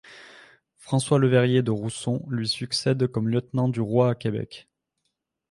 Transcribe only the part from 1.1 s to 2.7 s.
Le Verrier de Rousson lui